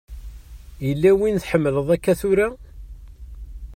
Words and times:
Yella 0.87 1.11
win 1.19 1.37
tḥemmleḍ 1.39 1.87
akka 1.95 2.13
tura? 2.19 2.47